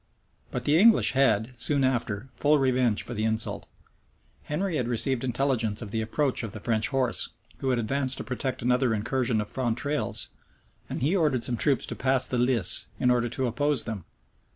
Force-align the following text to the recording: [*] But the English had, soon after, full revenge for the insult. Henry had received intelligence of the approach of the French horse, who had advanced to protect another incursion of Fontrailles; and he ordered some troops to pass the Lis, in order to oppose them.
[*] 0.27 0.49
But 0.51 0.63
the 0.65 0.79
English 0.79 1.11
had, 1.11 1.53
soon 1.59 1.83
after, 1.83 2.31
full 2.33 2.57
revenge 2.57 3.03
for 3.03 3.13
the 3.13 3.23
insult. 3.23 3.67
Henry 4.45 4.77
had 4.77 4.87
received 4.87 5.23
intelligence 5.23 5.79
of 5.83 5.91
the 5.91 6.01
approach 6.01 6.41
of 6.41 6.53
the 6.53 6.59
French 6.59 6.87
horse, 6.87 7.29
who 7.59 7.69
had 7.69 7.77
advanced 7.77 8.17
to 8.17 8.23
protect 8.23 8.63
another 8.63 8.95
incursion 8.95 9.39
of 9.39 9.47
Fontrailles; 9.47 10.29
and 10.89 11.03
he 11.03 11.15
ordered 11.15 11.43
some 11.43 11.55
troops 11.55 11.85
to 11.85 11.95
pass 11.95 12.25
the 12.27 12.39
Lis, 12.39 12.87
in 12.99 13.11
order 13.11 13.29
to 13.29 13.45
oppose 13.45 13.83
them. 13.83 14.05